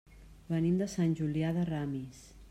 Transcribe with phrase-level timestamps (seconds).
[0.53, 2.23] Venim de Sant Julià de Ramis.